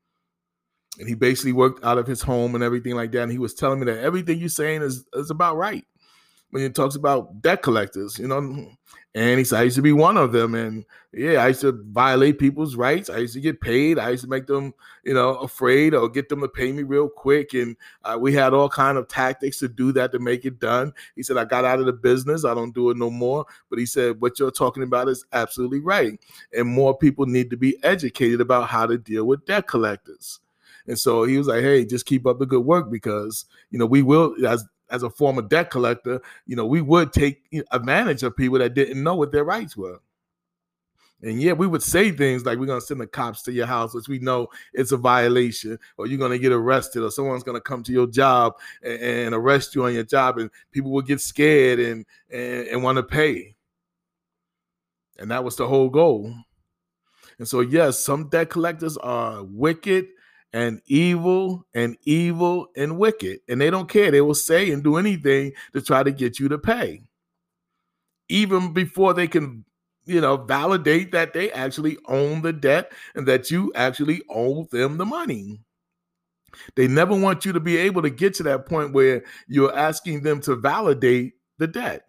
And 0.99 1.07
he 1.07 1.15
basically 1.15 1.53
worked 1.53 1.83
out 1.85 1.97
of 1.97 2.05
his 2.05 2.21
home 2.21 2.53
and 2.53 2.63
everything 2.63 2.95
like 2.95 3.11
that. 3.13 3.23
And 3.23 3.31
he 3.31 3.37
was 3.37 3.53
telling 3.53 3.79
me 3.79 3.85
that 3.85 3.99
everything 3.99 4.39
you're 4.39 4.49
saying 4.49 4.81
is, 4.81 5.05
is 5.13 5.29
about 5.29 5.55
right 5.55 5.85
when 6.51 6.63
he 6.63 6.69
talks 6.69 6.95
about 6.95 7.41
debt 7.41 7.63
collectors, 7.63 8.19
you 8.19 8.27
know. 8.27 8.67
And 9.13 9.39
he 9.39 9.43
said, 9.43 9.59
I 9.59 9.63
used 9.63 9.75
to 9.75 9.81
be 9.81 9.91
one 9.91 10.15
of 10.15 10.31
them. 10.31 10.55
And 10.55 10.85
yeah, 11.11 11.43
I 11.43 11.49
used 11.49 11.61
to 11.61 11.83
violate 11.91 12.39
people's 12.39 12.77
rights. 12.77 13.09
I 13.09 13.17
used 13.17 13.33
to 13.33 13.41
get 13.41 13.59
paid. 13.59 13.99
I 13.99 14.09
used 14.11 14.23
to 14.23 14.29
make 14.29 14.47
them, 14.47 14.73
you 15.03 15.13
know, 15.13 15.35
afraid 15.35 15.93
or 15.93 16.07
get 16.07 16.29
them 16.29 16.39
to 16.39 16.47
pay 16.47 16.71
me 16.71 16.83
real 16.83 17.09
quick. 17.09 17.53
And 17.53 17.75
uh, 18.05 18.17
we 18.19 18.31
had 18.33 18.53
all 18.53 18.69
kind 18.69 18.97
of 18.97 19.09
tactics 19.09 19.59
to 19.59 19.67
do 19.67 19.91
that 19.93 20.13
to 20.13 20.19
make 20.19 20.45
it 20.45 20.59
done. 20.59 20.93
He 21.17 21.23
said, 21.23 21.35
I 21.35 21.43
got 21.43 21.65
out 21.65 21.81
of 21.81 21.87
the 21.87 21.93
business. 21.93 22.45
I 22.45 22.53
don't 22.53 22.73
do 22.73 22.89
it 22.89 22.95
no 22.95 23.09
more. 23.09 23.45
But 23.69 23.79
he 23.79 23.85
said, 23.85 24.21
what 24.21 24.39
you're 24.39 24.49
talking 24.49 24.83
about 24.83 25.09
is 25.09 25.25
absolutely 25.33 25.81
right. 25.81 26.17
And 26.57 26.69
more 26.69 26.97
people 26.97 27.25
need 27.25 27.49
to 27.49 27.57
be 27.57 27.83
educated 27.83 28.39
about 28.39 28.69
how 28.69 28.85
to 28.85 28.97
deal 28.97 29.25
with 29.25 29.45
debt 29.45 29.67
collectors. 29.67 30.39
And 30.87 30.97
so 30.97 31.23
he 31.25 31.37
was 31.37 31.47
like, 31.47 31.61
"Hey, 31.61 31.85
just 31.85 32.07
keep 32.07 32.25
up 32.25 32.39
the 32.39 32.45
good 32.45 32.65
work 32.65 32.89
because 32.89 33.45
you 33.69 33.77
know 33.77 33.85
we 33.85 34.01
will 34.01 34.35
as 34.47 34.65
as 34.91 35.03
a 35.03 35.09
former 35.09 35.41
debt 35.41 35.71
collector, 35.71 36.21
you 36.45 36.55
know, 36.55 36.65
we 36.65 36.81
would 36.81 37.13
take 37.13 37.43
advantage 37.71 38.23
of 38.23 38.35
people 38.35 38.59
that 38.59 38.73
didn't 38.73 39.01
know 39.01 39.15
what 39.15 39.31
their 39.31 39.43
rights 39.43 39.75
were. 39.75 39.99
And 41.23 41.39
yeah, 41.39 41.53
we 41.53 41.67
would 41.67 41.83
say 41.83 42.11
things 42.11 42.45
like 42.45 42.57
we're 42.57 42.65
gonna 42.65 42.81
send 42.81 42.99
the 42.99 43.07
cops 43.07 43.43
to 43.43 43.51
your 43.51 43.67
house, 43.67 43.93
which 43.93 44.07
we 44.07 44.19
know 44.19 44.47
it's 44.73 44.91
a 44.91 44.97
violation, 44.97 45.77
or 45.97 46.07
you're 46.07 46.17
gonna 46.17 46.39
get 46.39 46.51
arrested, 46.51 47.03
or 47.03 47.11
someone's 47.11 47.43
gonna 47.43 47.61
come 47.61 47.83
to 47.83 47.91
your 47.91 48.07
job 48.07 48.55
and, 48.83 48.99
and 48.99 49.35
arrest 49.35 49.75
you 49.75 49.85
on 49.85 49.93
your 49.93 50.03
job, 50.03 50.39
and 50.39 50.49
people 50.71 50.91
will 50.91 51.03
get 51.03 51.21
scared 51.21 51.79
and 51.79 52.05
and, 52.31 52.67
and 52.67 52.83
want 52.83 52.95
to 52.97 53.03
pay. 53.03 53.55
And 55.19 55.29
that 55.29 55.43
was 55.43 55.55
the 55.55 55.67
whole 55.67 55.89
goal. 55.89 56.33
And 57.37 57.47
so, 57.47 57.61
yes, 57.61 57.99
some 57.99 58.29
debt 58.29 58.49
collectors 58.49 58.97
are 58.97 59.43
wicked 59.43 60.07
and 60.53 60.81
evil 60.85 61.65
and 61.73 61.97
evil 62.03 62.67
and 62.75 62.97
wicked. 62.97 63.39
And 63.47 63.61
they 63.61 63.69
don't 63.69 63.89
care. 63.89 64.11
They 64.11 64.21
will 64.21 64.35
say 64.35 64.71
and 64.71 64.83
do 64.83 64.97
anything 64.97 65.53
to 65.73 65.81
try 65.81 66.03
to 66.03 66.11
get 66.11 66.39
you 66.39 66.49
to 66.49 66.57
pay. 66.57 67.03
Even 68.29 68.73
before 68.73 69.13
they 69.13 69.27
can, 69.27 69.65
you 70.05 70.21
know, 70.21 70.37
validate 70.37 71.11
that 71.11 71.33
they 71.33 71.51
actually 71.51 71.97
own 72.07 72.41
the 72.41 72.53
debt 72.53 72.91
and 73.15 73.27
that 73.27 73.51
you 73.51 73.71
actually 73.75 74.21
owe 74.29 74.65
them 74.65 74.97
the 74.97 75.05
money. 75.05 75.61
They 76.75 76.87
never 76.87 77.15
want 77.15 77.45
you 77.45 77.53
to 77.53 77.59
be 77.59 77.77
able 77.77 78.01
to 78.01 78.09
get 78.09 78.33
to 78.35 78.43
that 78.43 78.65
point 78.65 78.93
where 78.93 79.23
you're 79.47 79.75
asking 79.75 80.23
them 80.23 80.41
to 80.41 80.55
validate 80.55 81.33
the 81.57 81.67
debt. 81.67 82.05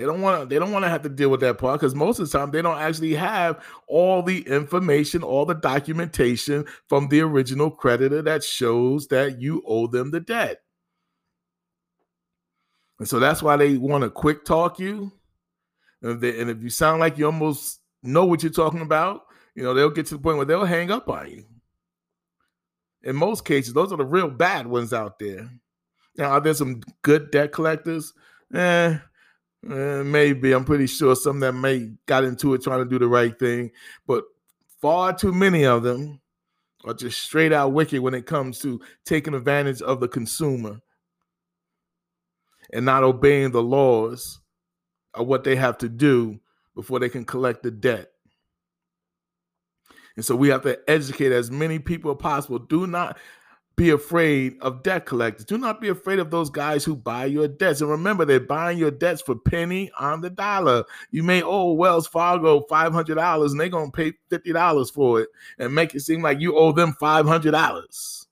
They 0.00 0.06
don't 0.06 0.22
want 0.22 0.40
to. 0.40 0.46
They 0.46 0.58
don't 0.58 0.72
want 0.72 0.86
to 0.86 0.88
have 0.88 1.02
to 1.02 1.10
deal 1.10 1.28
with 1.28 1.40
that 1.40 1.58
part 1.58 1.78
because 1.78 1.94
most 1.94 2.20
of 2.20 2.30
the 2.30 2.38
time 2.38 2.50
they 2.50 2.62
don't 2.62 2.78
actually 2.78 3.12
have 3.16 3.62
all 3.86 4.22
the 4.22 4.40
information, 4.48 5.22
all 5.22 5.44
the 5.44 5.52
documentation 5.52 6.64
from 6.88 7.08
the 7.08 7.20
original 7.20 7.70
creditor 7.70 8.22
that 8.22 8.42
shows 8.42 9.08
that 9.08 9.42
you 9.42 9.62
owe 9.66 9.88
them 9.88 10.10
the 10.10 10.20
debt. 10.20 10.62
And 12.98 13.06
so 13.06 13.18
that's 13.18 13.42
why 13.42 13.58
they 13.58 13.76
want 13.76 14.02
to 14.02 14.08
quick 14.08 14.46
talk 14.46 14.78
you. 14.78 15.12
And 16.00 16.12
if, 16.12 16.20
they, 16.20 16.40
and 16.40 16.48
if 16.48 16.62
you 16.62 16.70
sound 16.70 17.00
like 17.00 17.18
you 17.18 17.26
almost 17.26 17.80
know 18.02 18.24
what 18.24 18.42
you're 18.42 18.50
talking 18.50 18.80
about, 18.80 19.24
you 19.54 19.62
know 19.62 19.74
they'll 19.74 19.90
get 19.90 20.06
to 20.06 20.14
the 20.14 20.22
point 20.22 20.38
where 20.38 20.46
they'll 20.46 20.64
hang 20.64 20.90
up 20.90 21.10
on 21.10 21.28
you. 21.30 21.44
In 23.02 23.16
most 23.16 23.44
cases, 23.44 23.74
those 23.74 23.92
are 23.92 23.98
the 23.98 24.04
real 24.06 24.30
bad 24.30 24.66
ones 24.66 24.94
out 24.94 25.18
there. 25.18 25.50
Now, 26.16 26.30
are 26.30 26.40
there 26.40 26.54
some 26.54 26.80
good 27.02 27.30
debt 27.30 27.52
collectors? 27.52 28.14
Eh, 28.54 28.96
Eh, 29.68 30.02
maybe 30.02 30.52
I'm 30.52 30.64
pretty 30.64 30.86
sure 30.86 31.14
some 31.14 31.40
that 31.40 31.52
may 31.52 31.92
got 32.06 32.24
into 32.24 32.54
it 32.54 32.62
trying 32.62 32.82
to 32.82 32.88
do 32.88 32.98
the 32.98 33.08
right 33.08 33.38
thing, 33.38 33.70
but 34.06 34.24
far 34.80 35.14
too 35.14 35.32
many 35.32 35.66
of 35.66 35.82
them 35.82 36.20
are 36.84 36.94
just 36.94 37.22
straight 37.22 37.52
out 37.52 37.72
wicked 37.72 38.00
when 38.00 38.14
it 38.14 38.24
comes 38.24 38.58
to 38.60 38.80
taking 39.04 39.34
advantage 39.34 39.82
of 39.82 40.00
the 40.00 40.08
consumer 40.08 40.80
and 42.72 42.86
not 42.86 43.02
obeying 43.02 43.50
the 43.50 43.62
laws 43.62 44.40
of 45.12 45.26
what 45.26 45.44
they 45.44 45.56
have 45.56 45.76
to 45.78 45.88
do 45.88 46.40
before 46.74 46.98
they 46.98 47.10
can 47.10 47.24
collect 47.24 47.62
the 47.62 47.70
debt. 47.70 48.10
And 50.16 50.24
so 50.24 50.34
we 50.34 50.48
have 50.48 50.62
to 50.62 50.78
educate 50.88 51.32
as 51.32 51.50
many 51.50 51.78
people 51.78 52.10
as 52.12 52.16
possible. 52.18 52.58
Do 52.58 52.86
not 52.86 53.18
be 53.76 53.90
afraid 53.90 54.58
of 54.60 54.82
debt 54.82 55.06
collectors. 55.06 55.46
Do 55.46 55.56
not 55.56 55.80
be 55.80 55.88
afraid 55.88 56.18
of 56.18 56.30
those 56.30 56.50
guys 56.50 56.84
who 56.84 56.94
buy 56.94 57.24
your 57.24 57.48
debts. 57.48 57.80
And 57.80 57.90
remember, 57.90 58.24
they're 58.24 58.38
buying 58.38 58.78
your 58.78 58.90
debts 58.90 59.22
for 59.22 59.34
penny 59.34 59.90
on 59.98 60.20
the 60.20 60.30
dollar. 60.30 60.84
You 61.10 61.22
may 61.22 61.42
owe 61.42 61.72
Wells 61.72 62.06
Fargo 62.06 62.60
$500 62.70 63.50
and 63.50 63.60
they're 63.60 63.68
going 63.68 63.90
to 63.90 63.96
pay 63.96 64.12
$50 64.30 64.92
for 64.92 65.22
it 65.22 65.28
and 65.58 65.74
make 65.74 65.94
it 65.94 66.00
seem 66.00 66.20
like 66.20 66.40
you 66.40 66.56
owe 66.56 66.72
them 66.72 66.94
$500. 67.00 68.26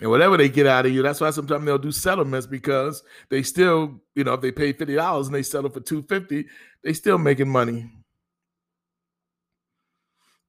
And 0.00 0.10
whatever 0.10 0.36
they 0.36 0.48
get 0.48 0.66
out 0.66 0.86
of 0.86 0.92
you, 0.92 1.02
that's 1.02 1.20
why 1.20 1.30
sometimes 1.30 1.64
they'll 1.64 1.78
do 1.78 1.92
settlements 1.92 2.46
because 2.46 3.02
they 3.28 3.42
still, 3.42 4.00
you 4.14 4.24
know, 4.24 4.34
if 4.34 4.40
they 4.40 4.50
pay 4.50 4.72
$50 4.72 5.26
and 5.26 5.34
they 5.34 5.42
settle 5.42 5.70
for 5.70 5.80
250, 5.80 6.46
they 6.82 6.92
still 6.92 7.18
making 7.18 7.48
money. 7.48 7.90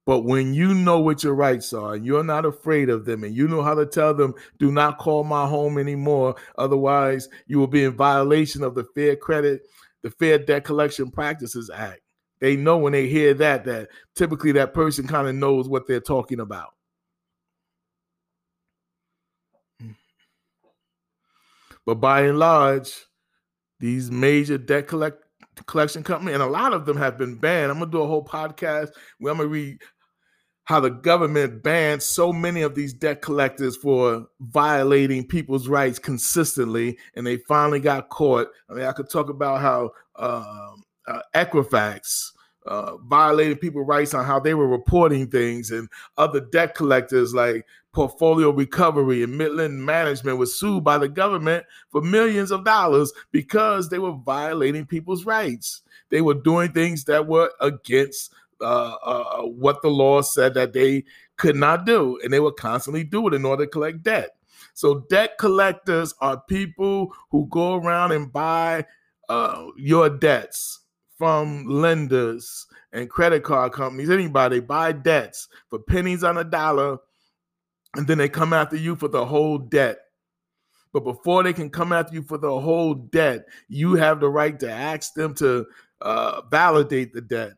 But 0.06 0.20
when 0.20 0.54
you 0.54 0.72
know 0.72 1.00
what 1.00 1.24
your 1.24 1.34
rights 1.34 1.72
are 1.72 1.94
and 1.94 2.06
you're 2.06 2.22
not 2.22 2.46
afraid 2.46 2.88
of 2.88 3.04
them 3.04 3.24
and 3.24 3.34
you 3.34 3.48
know 3.48 3.60
how 3.60 3.74
to 3.74 3.84
tell 3.84 4.14
them, 4.14 4.34
do 4.58 4.70
not 4.70 4.98
call 4.98 5.24
my 5.24 5.46
home 5.46 5.78
anymore, 5.78 6.36
otherwise 6.56 7.28
you 7.48 7.58
will 7.58 7.66
be 7.66 7.82
in 7.82 7.96
violation 7.96 8.62
of 8.62 8.76
the 8.76 8.84
Fair 8.94 9.16
Credit, 9.16 9.62
the 10.02 10.10
Fair 10.10 10.38
Debt 10.38 10.62
Collection 10.62 11.10
Practices 11.10 11.70
Act. 11.74 12.00
They 12.38 12.54
know 12.54 12.78
when 12.78 12.92
they 12.92 13.08
hear 13.08 13.34
that, 13.34 13.64
that 13.64 13.88
typically 14.14 14.52
that 14.52 14.72
person 14.72 15.08
kind 15.08 15.26
of 15.26 15.34
knows 15.34 15.68
what 15.68 15.88
they're 15.88 16.00
talking 16.00 16.38
about. 16.38 16.74
But 21.84 21.96
by 21.96 22.22
and 22.22 22.38
large, 22.38 22.92
these 23.80 24.10
major 24.10 24.58
debt 24.58 24.86
collect 24.86 25.22
collection 25.66 26.02
company, 26.02 26.32
and 26.32 26.42
a 26.42 26.46
lot 26.46 26.74
of 26.74 26.84
them 26.84 26.96
have 26.96 27.16
been 27.16 27.36
banned. 27.36 27.70
I'm 27.72 27.78
gonna 27.78 27.90
do 27.90 28.02
a 28.02 28.06
whole 28.06 28.24
podcast 28.24 28.90
where 29.18 29.32
I'm 29.32 29.38
gonna 29.38 29.48
read 29.48 29.80
how 30.66 30.80
the 30.80 30.90
government 30.90 31.62
banned 31.62 32.02
so 32.02 32.32
many 32.32 32.60
of 32.60 32.74
these 32.74 32.92
debt 32.92 33.22
collectors 33.22 33.76
for 33.76 34.26
violating 34.40 35.24
people's 35.24 35.68
rights 35.68 35.98
consistently, 35.98 36.98
and 37.14 37.26
they 37.26 37.36
finally 37.38 37.80
got 37.80 38.08
caught. 38.08 38.48
I 38.68 38.74
mean, 38.74 38.84
I 38.84 38.92
could 38.92 39.08
talk 39.08 39.30
about 39.30 39.60
how 39.60 39.92
uh, 40.16 40.72
uh, 41.06 41.20
Equifax 41.34 42.32
uh, 42.66 42.96
violated 42.96 43.60
people's 43.60 43.86
rights 43.86 44.12
on 44.12 44.24
how 44.24 44.40
they 44.40 44.54
were 44.54 44.66
reporting 44.66 45.28
things, 45.28 45.70
and 45.70 45.88
other 46.18 46.40
debt 46.40 46.74
collectors 46.74 47.32
like 47.32 47.64
Portfolio 47.92 48.50
Recovery 48.50 49.22
and 49.22 49.38
Midland 49.38 49.86
Management 49.86 50.38
was 50.38 50.58
sued 50.58 50.82
by 50.82 50.98
the 50.98 51.08
government 51.08 51.64
for 51.90 52.02
millions 52.02 52.50
of 52.50 52.64
dollars 52.64 53.12
because 53.30 53.88
they 53.88 54.00
were 54.00 54.12
violating 54.12 54.84
people's 54.84 55.24
rights. 55.24 55.82
They 56.10 56.22
were 56.22 56.34
doing 56.34 56.72
things 56.72 57.04
that 57.04 57.28
were 57.28 57.52
against 57.60 58.34
uh, 58.60 58.94
uh, 59.02 59.42
what 59.42 59.82
the 59.82 59.88
law 59.88 60.22
said 60.22 60.54
that 60.54 60.72
they 60.72 61.04
could 61.36 61.56
not 61.56 61.86
do, 61.86 62.18
and 62.22 62.32
they 62.32 62.40
would 62.40 62.56
constantly 62.56 63.04
do 63.04 63.26
it 63.28 63.34
in 63.34 63.44
order 63.44 63.64
to 63.64 63.70
collect 63.70 64.02
debt. 64.02 64.30
So, 64.74 65.06
debt 65.10 65.38
collectors 65.38 66.14
are 66.20 66.42
people 66.48 67.12
who 67.30 67.46
go 67.50 67.74
around 67.76 68.12
and 68.12 68.32
buy 68.32 68.86
uh, 69.28 69.66
your 69.76 70.08
debts 70.08 70.80
from 71.16 71.66
lenders 71.66 72.66
and 72.92 73.08
credit 73.08 73.42
card 73.42 73.72
companies, 73.72 74.10
anybody 74.10 74.60
buy 74.60 74.92
debts 74.92 75.48
for 75.68 75.78
pennies 75.78 76.22
on 76.22 76.38
a 76.38 76.44
dollar, 76.44 76.98
and 77.94 78.06
then 78.06 78.18
they 78.18 78.28
come 78.28 78.52
after 78.52 78.76
you 78.76 78.96
for 78.96 79.08
the 79.08 79.24
whole 79.24 79.58
debt. 79.58 79.98
But 80.92 81.04
before 81.04 81.42
they 81.42 81.52
can 81.52 81.70
come 81.70 81.92
after 81.92 82.14
you 82.14 82.22
for 82.22 82.38
the 82.38 82.60
whole 82.60 82.94
debt, 82.94 83.46
you 83.68 83.94
have 83.94 84.20
the 84.20 84.28
right 84.28 84.58
to 84.60 84.70
ask 84.70 85.14
them 85.14 85.34
to 85.36 85.66
uh, 86.00 86.42
validate 86.50 87.12
the 87.12 87.20
debt, 87.20 87.52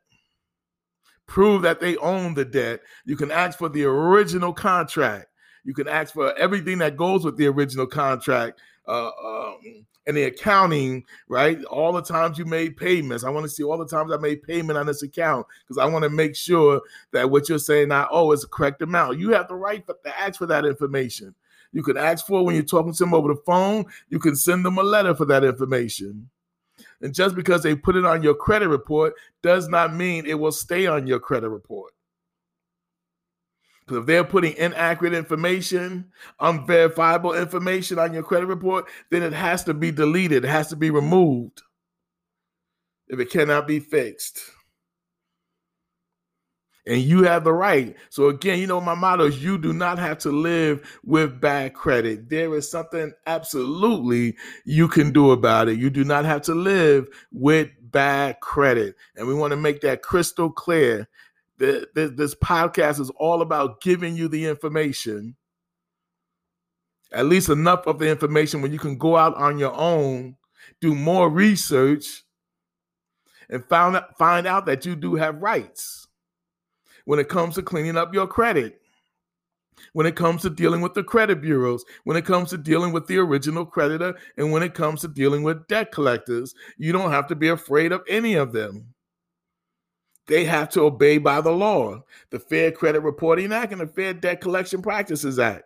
prove 1.28 1.62
that 1.62 1.78
they 1.78 1.96
own 1.98 2.34
the 2.34 2.44
debt. 2.44 2.80
You 3.04 3.16
can 3.16 3.30
ask 3.30 3.56
for 3.56 3.68
the 3.68 3.84
original 3.84 4.52
contract. 4.52 5.26
You 5.62 5.74
can 5.74 5.86
ask 5.86 6.12
for 6.12 6.36
everything 6.36 6.78
that 6.78 6.96
goes 6.96 7.24
with 7.24 7.36
the 7.36 7.46
original 7.46 7.86
contract. 7.86 8.60
Uh, 8.88 9.10
um, 9.22 9.84
and 10.06 10.16
the 10.16 10.24
accounting, 10.24 11.04
right? 11.28 11.62
All 11.64 11.92
the 11.92 12.00
times 12.00 12.38
you 12.38 12.46
made 12.46 12.78
payments. 12.78 13.24
I 13.24 13.28
want 13.28 13.44
to 13.44 13.50
see 13.50 13.62
all 13.62 13.76
the 13.76 13.86
times 13.86 14.10
I 14.10 14.16
made 14.16 14.42
payment 14.42 14.78
on 14.78 14.86
this 14.86 15.02
account 15.02 15.46
because 15.60 15.76
I 15.76 15.84
want 15.84 16.04
to 16.04 16.08
make 16.08 16.34
sure 16.34 16.80
that 17.12 17.30
what 17.30 17.46
you're 17.50 17.58
saying 17.58 17.92
I 17.92 18.06
owe 18.10 18.32
is 18.32 18.40
the 18.40 18.48
correct 18.48 18.80
amount. 18.80 19.18
You 19.18 19.32
have 19.34 19.48
the 19.48 19.54
right 19.54 19.86
to 19.86 20.18
ask 20.18 20.38
for 20.38 20.46
that 20.46 20.64
information. 20.64 21.34
You 21.72 21.82
can 21.82 21.98
ask 21.98 22.26
for 22.26 22.42
when 22.42 22.54
you're 22.54 22.64
talking 22.64 22.94
to 22.94 22.98
them 23.04 23.12
over 23.12 23.28
the 23.28 23.40
phone. 23.44 23.84
You 24.08 24.18
can 24.18 24.34
send 24.34 24.64
them 24.64 24.78
a 24.78 24.82
letter 24.82 25.14
for 25.14 25.26
that 25.26 25.44
information. 25.44 26.30
And 27.00 27.14
just 27.14 27.34
because 27.34 27.62
they 27.62 27.74
put 27.74 27.96
it 27.96 28.04
on 28.04 28.22
your 28.22 28.34
credit 28.34 28.68
report 28.68 29.14
does 29.42 29.68
not 29.68 29.94
mean 29.94 30.26
it 30.26 30.38
will 30.38 30.52
stay 30.52 30.86
on 30.86 31.06
your 31.06 31.20
credit 31.20 31.48
report. 31.48 31.92
Because 33.80 34.02
if 34.02 34.06
they're 34.06 34.24
putting 34.24 34.54
inaccurate 34.56 35.14
information, 35.14 36.12
unverifiable 36.40 37.32
information 37.32 37.98
on 37.98 38.12
your 38.12 38.22
credit 38.22 38.46
report, 38.46 38.86
then 39.10 39.22
it 39.22 39.32
has 39.32 39.64
to 39.64 39.74
be 39.74 39.90
deleted. 39.90 40.44
It 40.44 40.48
has 40.48 40.68
to 40.68 40.76
be 40.76 40.90
removed 40.90 41.62
if 43.08 43.18
it 43.18 43.30
cannot 43.30 43.66
be 43.66 43.80
fixed. 43.80 44.40
And 46.88 47.02
you 47.02 47.22
have 47.24 47.44
the 47.44 47.52
right. 47.52 47.94
So, 48.08 48.28
again, 48.28 48.58
you 48.58 48.66
know, 48.66 48.80
my 48.80 48.94
motto 48.94 49.26
is 49.26 49.44
you 49.44 49.58
do 49.58 49.74
not 49.74 49.98
have 49.98 50.16
to 50.20 50.30
live 50.30 50.98
with 51.04 51.38
bad 51.38 51.74
credit. 51.74 52.30
There 52.30 52.54
is 52.56 52.70
something 52.70 53.12
absolutely 53.26 54.36
you 54.64 54.88
can 54.88 55.12
do 55.12 55.32
about 55.32 55.68
it. 55.68 55.78
You 55.78 55.90
do 55.90 56.02
not 56.02 56.24
have 56.24 56.40
to 56.42 56.54
live 56.54 57.06
with 57.30 57.68
bad 57.82 58.40
credit. 58.40 58.96
And 59.16 59.28
we 59.28 59.34
want 59.34 59.50
to 59.50 59.56
make 59.58 59.82
that 59.82 60.00
crystal 60.00 60.50
clear 60.50 61.06
this 61.58 62.34
podcast 62.36 63.00
is 63.00 63.10
all 63.16 63.42
about 63.42 63.82
giving 63.82 64.16
you 64.16 64.26
the 64.28 64.46
information, 64.46 65.36
at 67.12 67.26
least 67.26 67.50
enough 67.50 67.86
of 67.86 67.98
the 67.98 68.08
information 68.08 68.62
when 68.62 68.72
you 68.72 68.78
can 68.78 68.96
go 68.96 69.14
out 69.14 69.34
on 69.34 69.58
your 69.58 69.74
own, 69.74 70.36
do 70.80 70.94
more 70.94 71.28
research, 71.28 72.24
and 73.50 73.62
find 73.66 73.96
out, 73.96 74.16
find 74.16 74.46
out 74.46 74.64
that 74.64 74.86
you 74.86 74.96
do 74.96 75.16
have 75.16 75.42
rights 75.42 76.07
when 77.08 77.18
it 77.18 77.30
comes 77.30 77.54
to 77.54 77.62
cleaning 77.62 77.96
up 77.96 78.12
your 78.12 78.26
credit, 78.26 78.82
when 79.94 80.04
it 80.04 80.14
comes 80.14 80.42
to 80.42 80.50
dealing 80.50 80.82
with 80.82 80.92
the 80.92 81.02
credit 81.02 81.40
bureaus, 81.40 81.82
when 82.04 82.18
it 82.18 82.26
comes 82.26 82.50
to 82.50 82.58
dealing 82.58 82.92
with 82.92 83.06
the 83.06 83.16
original 83.16 83.64
creditor, 83.64 84.14
and 84.36 84.52
when 84.52 84.62
it 84.62 84.74
comes 84.74 85.00
to 85.00 85.08
dealing 85.08 85.42
with 85.42 85.66
debt 85.68 85.90
collectors. 85.90 86.54
You 86.76 86.92
don't 86.92 87.10
have 87.10 87.26
to 87.28 87.34
be 87.34 87.48
afraid 87.48 87.92
of 87.92 88.02
any 88.10 88.34
of 88.34 88.52
them 88.52 88.92
they 90.26 90.44
have 90.44 90.68
to 90.68 90.82
obey 90.82 91.16
by 91.16 91.40
the 91.40 91.50
law, 91.50 92.02
the 92.28 92.38
Fair 92.38 92.70
Credit 92.70 93.00
Reporting 93.00 93.54
Act 93.54 93.72
and 93.72 93.80
the 93.80 93.86
Fair 93.86 94.12
Debt 94.12 94.42
Collection 94.42 94.82
Practices 94.82 95.38
Act. 95.38 95.64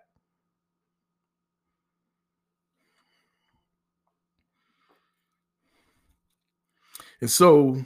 And 7.20 7.28
so, 7.28 7.84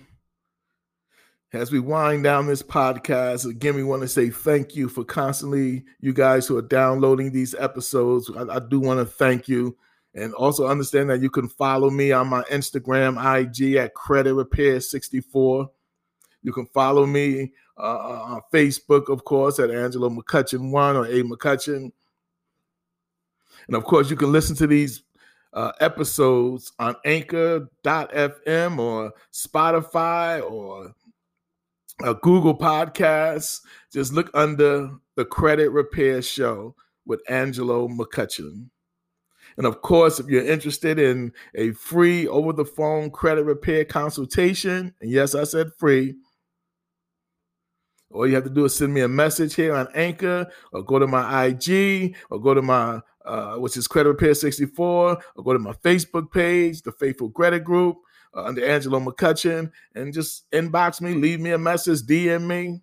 as 1.52 1.70
we 1.70 1.78
wind 1.78 2.24
down 2.24 2.46
this 2.46 2.62
podcast, 2.62 3.48
again, 3.48 3.74
we 3.74 3.84
want 3.84 4.02
to 4.02 4.08
say 4.08 4.30
thank 4.30 4.74
you 4.74 4.88
for 4.88 5.04
constantly, 5.04 5.84
you 6.00 6.12
guys 6.12 6.46
who 6.46 6.56
are 6.56 6.62
downloading 6.62 7.32
these 7.32 7.54
episodes. 7.54 8.30
I, 8.36 8.56
I 8.56 8.58
do 8.58 8.80
want 8.80 9.00
to 9.00 9.06
thank 9.06 9.48
you. 9.48 9.76
And 10.14 10.34
also 10.34 10.66
understand 10.66 11.10
that 11.10 11.20
you 11.20 11.30
can 11.30 11.48
follow 11.48 11.90
me 11.90 12.10
on 12.10 12.28
my 12.28 12.42
Instagram, 12.44 13.16
IG 13.18 13.76
at 13.76 13.94
Credit 13.94 14.34
Repair 14.34 14.80
64. 14.80 15.70
You 16.42 16.52
can 16.52 16.66
follow 16.66 17.06
me 17.06 17.52
uh, 17.78 17.82
uh, 17.82 18.22
on 18.28 18.40
Facebook, 18.52 19.10
of 19.10 19.24
course, 19.24 19.58
at 19.58 19.70
Angelo 19.70 20.08
McCutchen 20.08 20.70
One 20.70 20.96
or 20.96 21.04
A 21.04 21.22
McCutchen. 21.22 21.92
And 23.66 23.76
of 23.76 23.84
course, 23.84 24.10
you 24.10 24.16
can 24.16 24.32
listen 24.32 24.56
to 24.56 24.66
these 24.66 25.02
uh, 25.52 25.72
episodes 25.80 26.72
on 26.78 26.96
Anchor.fm 27.04 28.78
or 28.78 29.12
Spotify 29.32 30.50
or 30.50 30.94
a 32.02 32.14
Google 32.14 32.56
Podcasts. 32.56 33.60
Just 33.92 34.12
look 34.12 34.30
under 34.34 34.90
the 35.16 35.24
Credit 35.24 35.70
Repair 35.70 36.22
Show 36.22 36.74
with 37.06 37.22
Angelo 37.28 37.88
McCutchen. 37.88 38.68
And 39.56 39.66
of 39.66 39.80
course, 39.80 40.20
if 40.20 40.26
you're 40.26 40.44
interested 40.44 40.98
in 40.98 41.32
a 41.54 41.70
free 41.72 42.28
over 42.28 42.52
the 42.52 42.64
phone 42.64 43.10
credit 43.10 43.44
repair 43.44 43.84
consultation, 43.84 44.94
and 45.00 45.10
yes, 45.10 45.34
I 45.34 45.44
said 45.44 45.72
free, 45.78 46.16
all 48.10 48.26
you 48.26 48.34
have 48.34 48.44
to 48.44 48.50
do 48.50 48.66
is 48.66 48.76
send 48.76 48.92
me 48.92 49.00
a 49.00 49.08
message 49.08 49.54
here 49.54 49.74
on 49.74 49.88
Anchor 49.94 50.46
or 50.72 50.82
go 50.82 50.98
to 50.98 51.06
my 51.06 51.46
IG 51.46 52.16
or 52.30 52.40
go 52.40 52.54
to 52.54 52.62
my, 52.62 53.00
uh, 53.24 53.56
which 53.56 53.76
is 53.76 53.88
Credit 53.88 54.10
Repair 54.10 54.34
64, 54.34 55.18
or 55.36 55.44
go 55.44 55.52
to 55.52 55.58
my 55.58 55.72
Facebook 55.72 56.30
page, 56.30 56.82
the 56.82 56.92
Faithful 56.92 57.30
Credit 57.30 57.64
Group 57.64 57.96
uh, 58.34 58.44
under 58.44 58.64
Angelo 58.64 59.00
McCutchen, 59.00 59.70
and 59.94 60.12
just 60.12 60.50
inbox 60.50 61.00
me, 61.00 61.14
leave 61.14 61.40
me 61.40 61.52
a 61.52 61.58
message, 61.58 62.02
DM 62.02 62.46
me, 62.46 62.80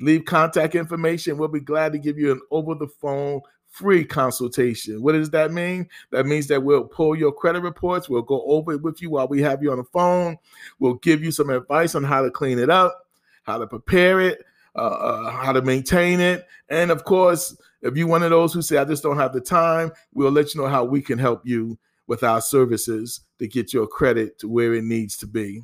leave 0.00 0.24
contact 0.24 0.74
information. 0.74 1.38
We'll 1.38 1.48
be 1.48 1.60
glad 1.60 1.92
to 1.92 1.98
give 1.98 2.18
you 2.18 2.32
an 2.32 2.40
over 2.50 2.74
the 2.74 2.88
phone 2.88 3.40
free 3.68 4.04
consultation. 4.04 5.02
What 5.02 5.12
does 5.12 5.30
that 5.30 5.52
mean? 5.52 5.88
That 6.10 6.24
means 6.24 6.46
that 6.46 6.62
we'll 6.62 6.84
pull 6.84 7.14
your 7.14 7.32
credit 7.32 7.60
reports, 7.60 8.08
we'll 8.08 8.22
go 8.22 8.42
over 8.46 8.72
it 8.72 8.82
with 8.82 9.02
you 9.02 9.10
while 9.10 9.28
we 9.28 9.42
have 9.42 9.62
you 9.62 9.70
on 9.70 9.78
the 9.78 9.84
phone, 9.84 10.38
we'll 10.78 10.94
give 10.94 11.22
you 11.22 11.30
some 11.30 11.50
advice 11.50 11.94
on 11.94 12.04
how 12.04 12.22
to 12.22 12.30
clean 12.30 12.58
it 12.58 12.70
up 12.70 13.06
how 13.46 13.58
to 13.58 13.66
prepare 13.66 14.20
it, 14.20 14.44
uh, 14.74 14.78
uh, 14.78 15.30
how 15.30 15.52
to 15.52 15.62
maintain 15.62 16.20
it. 16.20 16.46
And 16.68 16.90
of 16.90 17.04
course, 17.04 17.56
if 17.80 17.96
you're 17.96 18.08
one 18.08 18.22
of 18.22 18.30
those 18.30 18.52
who 18.52 18.60
say, 18.60 18.76
I 18.76 18.84
just 18.84 19.02
don't 19.02 19.16
have 19.16 19.32
the 19.32 19.40
time, 19.40 19.92
we'll 20.12 20.32
let 20.32 20.52
you 20.52 20.60
know 20.60 20.66
how 20.66 20.84
we 20.84 21.00
can 21.00 21.18
help 21.18 21.46
you 21.46 21.78
with 22.06 22.22
our 22.22 22.40
services 22.40 23.20
to 23.38 23.48
get 23.48 23.72
your 23.72 23.86
credit 23.86 24.38
to 24.40 24.48
where 24.48 24.74
it 24.74 24.84
needs 24.84 25.16
to 25.18 25.26
be. 25.26 25.62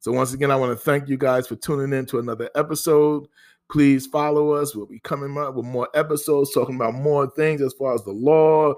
So, 0.00 0.12
once 0.12 0.32
again, 0.32 0.50
I 0.50 0.56
want 0.56 0.72
to 0.72 0.84
thank 0.84 1.08
you 1.08 1.16
guys 1.16 1.46
for 1.46 1.56
tuning 1.56 1.96
in 1.96 2.06
to 2.06 2.18
another 2.18 2.50
episode. 2.54 3.26
Please 3.70 4.06
follow 4.06 4.52
us. 4.52 4.74
We'll 4.74 4.86
be 4.86 5.00
coming 5.00 5.36
up 5.36 5.54
with 5.54 5.66
more 5.66 5.88
episodes 5.94 6.52
talking 6.52 6.76
about 6.76 6.94
more 6.94 7.28
things 7.30 7.60
as 7.60 7.74
far 7.74 7.94
as 7.94 8.02
the 8.04 8.12
law, 8.12 8.74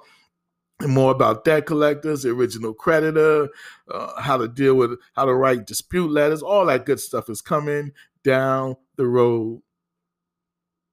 and 0.80 0.92
more 0.92 1.12
about 1.12 1.44
debt 1.44 1.66
collectors, 1.66 2.22
the 2.22 2.30
original 2.30 2.72
creditor, 2.72 3.48
uh, 3.90 4.20
how 4.20 4.36
to 4.36 4.48
deal 4.48 4.74
with, 4.74 4.98
how 5.14 5.26
to 5.26 5.34
write 5.34 5.66
dispute 5.66 6.10
letters, 6.10 6.42
all 6.42 6.66
that 6.66 6.86
good 6.86 7.00
stuff 7.00 7.28
is 7.28 7.42
coming 7.42 7.92
down 8.24 8.76
the 8.96 9.06
road. 9.06 9.62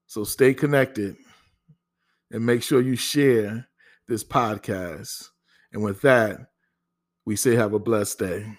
So 0.07 0.23
stay 0.23 0.53
connected 0.53 1.15
and 2.31 2.45
make 2.45 2.63
sure 2.63 2.81
you 2.81 2.95
share 2.95 3.67
this 4.07 4.23
podcast. 4.23 5.29
And 5.73 5.83
with 5.83 6.01
that, 6.01 6.39
we 7.25 7.35
say 7.35 7.55
have 7.55 7.73
a 7.73 7.79
blessed 7.79 8.19
day. 8.19 8.57